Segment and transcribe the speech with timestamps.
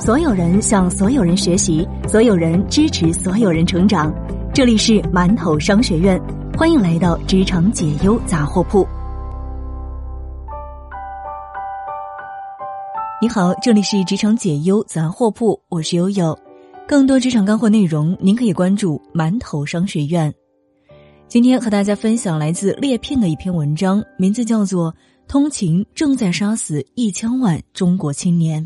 [0.00, 4.10] 所有人向所有人学习，所有人支持所有人成长。
[4.54, 6.18] 这里是馒头商学院，
[6.56, 8.88] 欢迎来到职场解忧杂货铺。
[13.20, 16.36] 你好，这里是职场解忧杂货铺，我是悠悠。
[16.88, 20.32] 更多职场干货内容，您可以关注馒头商学院。
[21.28, 24.90] 今天和大家分享来自猎聘的一篇文章，名字叫做
[25.28, 28.64] 《通勤正在杀死一千万中国青年》。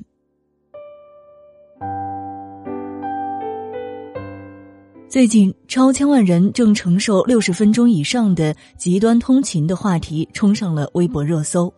[5.14, 11.72] 最近，超千万人正承受六十分钟以上的极端通勤的话题冲上了微博热搜。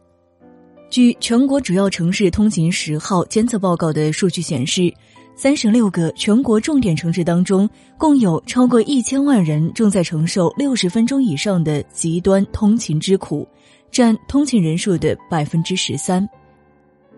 [0.88, 4.90] 据全国主要城市通勤十号监测报告的数据显示，
[5.36, 7.68] 三十六个全国重点城市当中，
[7.98, 13.46] 共有超过一千万人正在承受六十分钟以上的极端通勤之苦，
[13.90, 16.26] 占通勤人数的百分之十三。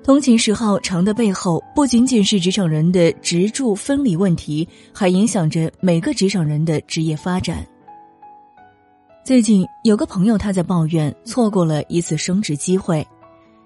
[0.02, 7.66] 通勤时号长的背后，不仅仅是职场人的职住分离问题，还影响着每个职场人的职业发展。
[9.22, 13.06] 最近有个朋友他在抱怨错过了一次升职机会，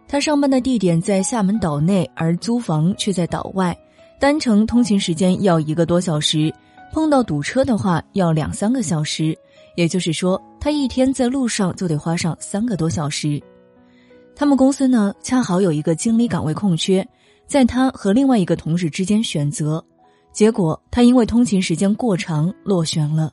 [0.09, 3.77] 他上班的地点在厦门岛内，而租房却在岛外，
[4.19, 6.53] 单程通勤时间要一个多小时，
[6.93, 9.39] 碰到堵车的话要两三个小时，
[9.77, 13.41] 也就是说他一天在路上就得花上三个多小时。
[14.35, 17.07] 他们公司呢，恰好有一个经理岗位空缺，
[17.47, 19.85] 在他和另外一个同事之间选择，
[20.33, 23.33] 结果他因为通勤时间过长落选了。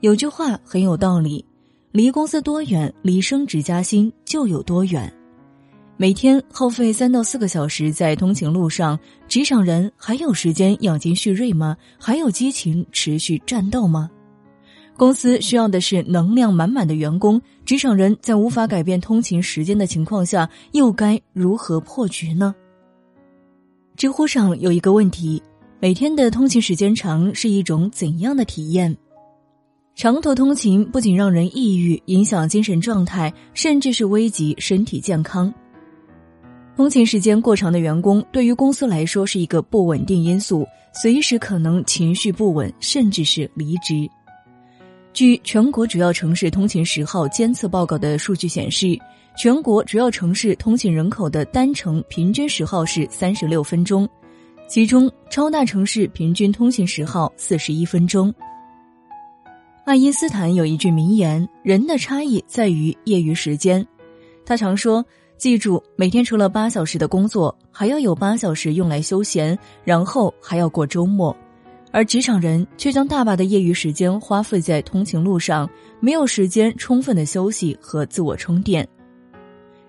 [0.00, 1.44] 有句话很有道理：
[1.92, 5.12] 离公司多远，离升职加薪就有多远。
[5.96, 11.76] 每天耗费三到四个小时在通勤路上，职场人还有时间养精蓄锐吗？
[11.98, 14.10] 还有激情持续战斗吗？
[15.00, 22.54] 公司需要的是能量满满的员工，职场人在无法改变通勤时间的情况下，又该如何破局呢？
[23.96, 25.42] 知乎上有一个问题：
[25.80, 28.94] 每天的通勤时间长是一种怎样的体验？
[29.94, 35.50] 长途通勤不仅让人抑郁，影响精神状态，甚至是危及身体健康。
[36.76, 44.06] 通勤时间过长的员工，对于公司来说是一个不稳定因素，随时可能情绪不稳，甚至是离职。
[45.12, 48.98] 据全国主要城市通勤时号监测报告的数据显示，
[49.36, 54.08] 全国主要城市通勤人口的单程平均时号是三十六分钟，
[54.68, 58.32] 其中超大城市平均通勤时号四十一分钟。
[59.84, 63.84] 爱因斯坦有一句名言：“人的差异在于业余时间。”
[64.46, 65.04] 他常说
[65.36, 71.36] ：“记住，每天除了八小时的工作，还要有八小时用来休闲，然后还要过周末。”
[71.92, 75.68] 而职场人却将大把的业余时间花费在通勤路上，
[75.98, 78.86] 没有时间充分的休息和自我充电。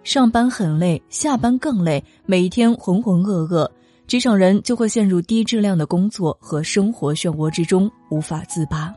[0.04, 3.70] 上班很累，下班更累，每一天浑浑噩噩，
[4.08, 8.92] 职场人就会陷入低质量的工作和生活漩涡之中，无法自拔。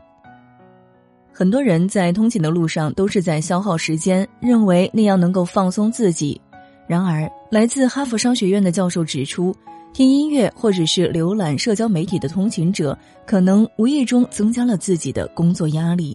[1.31, 6.41] 很多人在通勤的路上都是在消耗时间，认为那样能够放松自己。
[6.87, 9.55] 然而，来自哈佛商学院的教授指出。
[9.95, 16.13] 听音乐或者是浏览社交媒体的通勤者，可能无意中增加了自己的工作压力，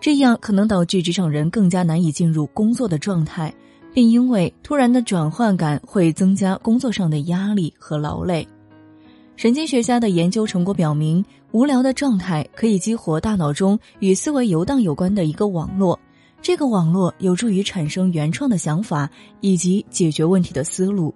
[0.00, 3.52] 这样可能导致职场人更加难以进入工作的状态，
[3.92, 8.46] 并因为突然的转换感会增加工作上的压力和劳累。
[9.34, 15.98] 神经学家的研究成果表明，无聊的状态可以激活大脑中与思维游荡有关的一个网络，
[16.40, 21.12] 这个网络有助于产生原创的想法以及解决问题的思路。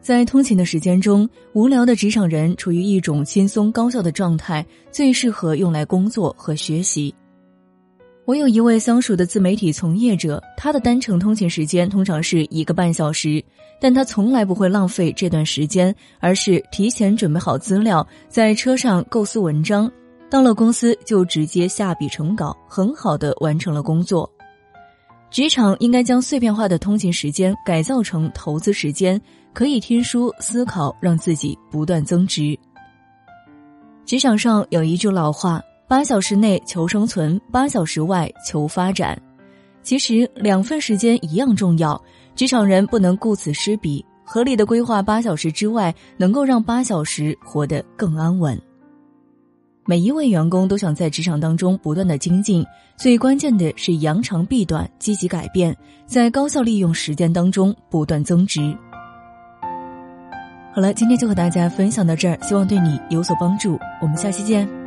[0.00, 7.14] 在通勤的时间中，无聊的职场人处于一种轻松高效的状态，最适合用来工作和学习。
[8.24, 13.44] 我有一位相熟的自媒体从业者，他的单程通勤时间通常是一个半小时，
[13.80, 19.90] 但他从来不会浪费这段时间，而是提前准备好资料，在车上构思文章，
[20.30, 24.30] 到了公司就直接下笔成稿，很好的完成了工作。
[25.30, 29.20] 职场应该将碎片化的通勤时间改造成投资时间。
[29.52, 32.58] 可以听书、思考，让自己不断增值。
[34.04, 39.20] 职场上有一句老话：“八小时内求生存，八小时外求发展。”
[39.82, 42.00] 其实两份时间一样重要，
[42.34, 48.60] 职场人不能顾此失彼，合理的规划八小时之外，能够让八小时活得更安稳。
[49.86, 52.64] 每一位员工都想在职场当中不断的精进，
[52.96, 55.76] 最关键的是扬长避短，积极改变，
[56.06, 58.76] 在高效利用时间当中不断增值。
[60.72, 63.78] 好了，今天就和大家分享到这儿，希望对你有所帮助。
[64.00, 64.79] 我们下期见。